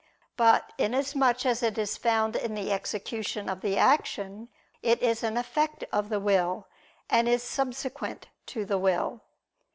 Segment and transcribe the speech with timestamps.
[0.35, 4.49] But inasmuch as it is found in the execution of the action,
[4.81, 6.65] it is an effect of the will,
[7.07, 9.21] and is subsequent to the will.